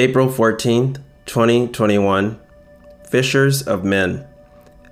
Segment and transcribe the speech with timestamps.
[0.00, 0.96] April 14th,
[1.26, 2.40] 2021.
[3.06, 4.26] Fishers of Men.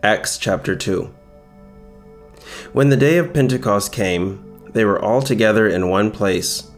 [0.03, 1.15] Acts chapter 2.
[2.75, 6.71] When the day of Pentecost came, they were all together in one place.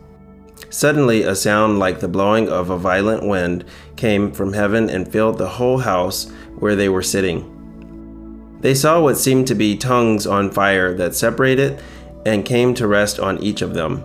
[0.68, 3.64] Suddenly, a sound like the blowing of a violent wind
[3.96, 8.58] came from heaven and filled the whole house where they were sitting.
[8.60, 11.82] They saw what seemed to be tongues on fire that separated
[12.24, 14.04] and came to rest on each of them.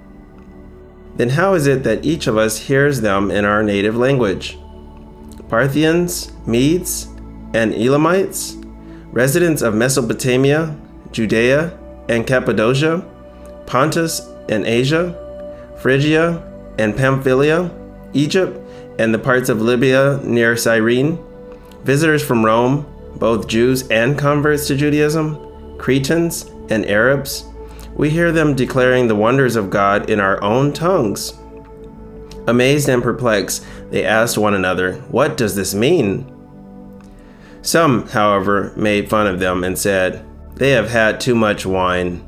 [1.21, 4.57] Then how is it that each of us hears them in our native language?
[5.49, 7.09] Parthians, Medes,
[7.53, 8.57] and Elamites,
[9.11, 10.75] residents of Mesopotamia,
[11.11, 11.77] Judea,
[12.09, 13.05] and Cappadocia,
[13.67, 15.13] Pontus and Asia,
[15.79, 16.41] Phrygia
[16.79, 17.69] and Pamphylia,
[18.13, 18.59] Egypt,
[18.97, 21.23] and the parts of Libya near Cyrene,
[21.83, 22.83] visitors from Rome,
[23.17, 25.37] both Jews and converts to Judaism,
[25.77, 27.45] Cretans and Arabs,
[27.95, 31.33] we hear them declaring the wonders of God in our own tongues.
[32.47, 36.25] Amazed and perplexed, they asked one another, What does this mean?
[37.61, 40.25] Some, however, made fun of them and said,
[40.55, 42.27] They have had too much wine.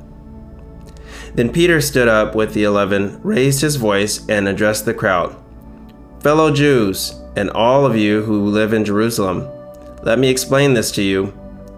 [1.34, 5.36] Then Peter stood up with the eleven, raised his voice, and addressed the crowd
[6.20, 9.48] Fellow Jews, and all of you who live in Jerusalem,
[10.04, 11.34] let me explain this to you.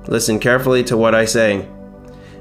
[0.07, 1.67] Listen carefully to what I say.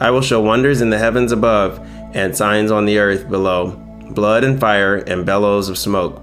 [0.00, 1.78] I will show wonders in the heavens above
[2.14, 6.22] and signs on the earth below blood and fire and bellows of smoke.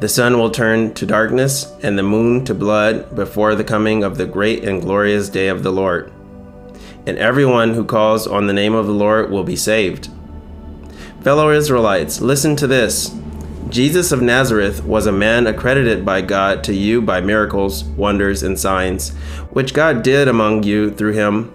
[0.00, 4.16] The sun will turn to darkness and the moon to blood before the coming of
[4.16, 6.12] the great and glorious day of the Lord.
[7.06, 10.08] And everyone who calls on the name of the Lord will be saved.
[11.22, 13.14] Fellow Israelites, listen to this.
[13.68, 18.58] Jesus of Nazareth was a man accredited by God to you by miracles, wonders, and
[18.58, 19.10] signs,
[19.50, 21.54] which God did among you through him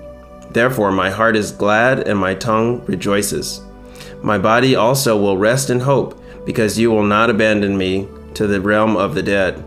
[0.53, 3.61] Therefore, my heart is glad and my tongue rejoices.
[4.21, 8.61] My body also will rest in hope, because you will not abandon me to the
[8.61, 9.63] realm of the dead.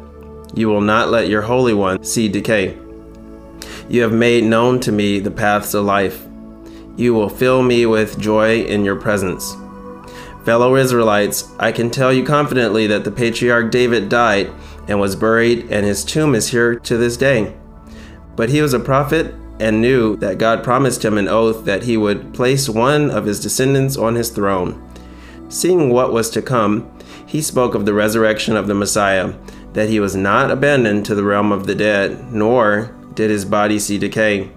[0.55, 2.79] You will not let your Holy One see decay.
[3.89, 6.25] You have made known to me the paths of life.
[6.97, 9.57] You will fill me with joy in your presence.
[10.45, 14.53] Fellow Israelites, I can tell you confidently that the patriarch David died
[14.87, 17.55] and was buried, and his tomb is here to this day.
[18.37, 21.97] But he was a prophet and knew that God promised him an oath that he
[21.97, 24.81] would place one of his descendants on his throne.
[25.49, 26.91] Seeing what was to come,
[27.27, 29.35] he spoke of the resurrection of the Messiah,
[29.73, 33.79] that he was not abandoned to the realm of the dead, nor did his body
[33.79, 34.51] see decay.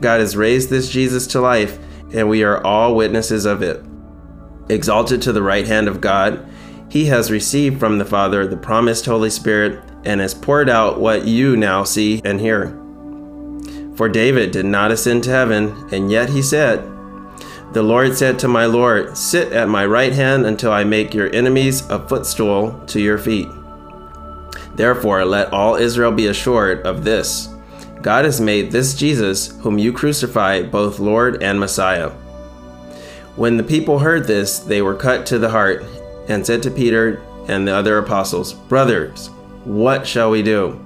[0.00, 1.78] God has raised this Jesus to life,
[2.12, 3.84] and we are all witnesses of it.
[4.68, 6.46] Exalted to the right hand of God,
[6.88, 11.26] he has received from the Father the promised Holy Spirit and has poured out what
[11.26, 12.80] you now see and hear.
[13.96, 16.82] For David did not ascend to heaven, and yet he said,
[17.72, 21.34] The Lord said to my Lord, Sit at my right hand until I make your
[21.34, 23.48] enemies a footstool to your feet.
[24.74, 27.48] Therefore, let all Israel be assured of this
[28.02, 32.10] God has made this Jesus, whom you crucified, both Lord and Messiah.
[33.34, 35.84] When the people heard this, they were cut to the heart,
[36.28, 39.28] and said to Peter and the other apostles, Brothers,
[39.64, 40.85] what shall we do?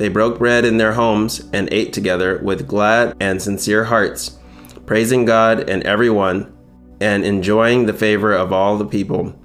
[0.00, 4.38] They broke bread in their homes and ate together with glad and sincere hearts,
[4.86, 6.50] praising God and everyone,
[7.02, 9.38] and enjoying the favor of all the people.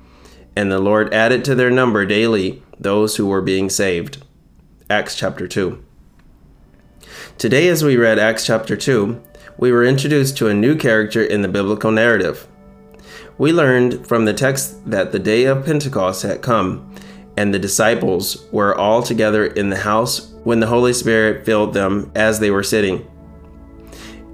[0.56, 4.24] And the Lord added to their number daily those who were being saved.
[4.90, 5.84] Acts chapter 2.
[7.38, 9.22] Today, as we read Acts chapter 2,
[9.57, 12.48] we were introduced to a new character in the biblical narrative.
[13.38, 16.96] We learned from the text that the day of Pentecost had come,
[17.36, 22.12] and the disciples were all together in the house when the Holy Spirit filled them
[22.15, 23.06] as they were sitting.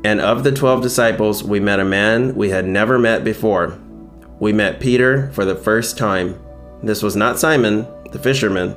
[0.04, 3.80] And of the twelve disciples, we met a man we had never met before.
[4.40, 6.40] We met Peter for the first time.
[6.84, 8.76] This was not Simon, the fisherman,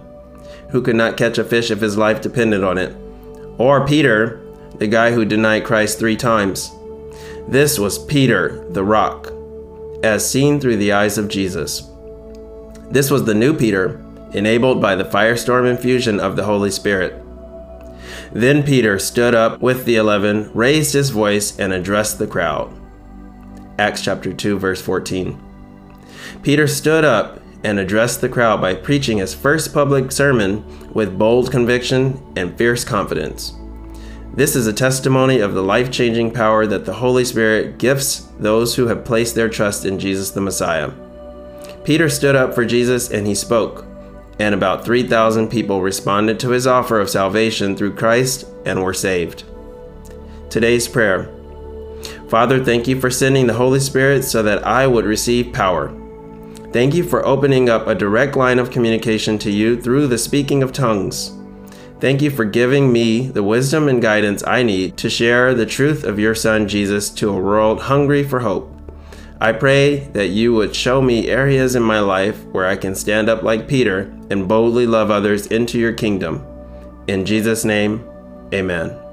[0.71, 2.95] who could not catch a fish if his life depended on it,
[3.59, 4.41] or Peter,
[4.77, 6.71] the guy who denied Christ three times.
[7.49, 9.33] This was Peter, the rock,
[10.05, 11.91] as seen through the eyes of Jesus.
[12.91, 14.05] This was the new Peter,
[14.35, 17.24] enabled by the firestorm infusion of the Holy Spirit.
[18.35, 22.77] Then Peter stood up with the eleven, raised his voice, and addressed the crowd.
[23.79, 25.41] Acts chapter 2, verse 14.
[26.43, 31.53] Peter stood up and addressed the crowd by preaching his first public sermon with bold
[31.53, 33.55] conviction and fierce confidence.
[34.35, 38.75] This is a testimony of the life changing power that the Holy Spirit gifts those
[38.75, 40.91] who have placed their trust in Jesus the Messiah.
[41.85, 43.87] Peter stood up for Jesus and he spoke,
[44.39, 49.45] and about 3,000 people responded to his offer of salvation through Christ and were saved.
[50.51, 51.31] Today's prayer
[52.29, 55.95] Father, thank you for sending the Holy Spirit so that I would receive power.
[56.73, 60.63] Thank you for opening up a direct line of communication to you through the speaking
[60.63, 61.33] of tongues.
[62.01, 66.03] Thank you for giving me the wisdom and guidance I need to share the truth
[66.03, 68.74] of your Son Jesus to a world hungry for hope.
[69.45, 73.29] I pray that you would show me areas in my life where I can stand
[73.29, 76.43] up like Peter and boldly love others into your kingdom.
[77.09, 78.09] In Jesus' name,
[78.55, 79.04] amen.